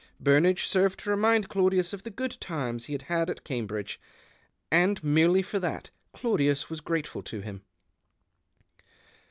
Burnage 0.19 0.65
served 0.65 1.01
to 1.01 1.11
remind 1.11 1.47
Claudius 1.47 1.93
of 1.93 2.01
the 2.01 2.09
good 2.09 2.37
times 2.41 2.85
he 2.85 2.93
had 2.93 3.03
had 3.03 3.29
at 3.29 3.43
Cambridge, 3.43 4.01
and 4.71 5.03
merely 5.03 5.43
for 5.43 5.59
that 5.59 5.91
Claudius 6.11 6.71
was 6.71 6.81
grateful 6.81 7.21
to 7.21 7.41
him. 7.41 7.61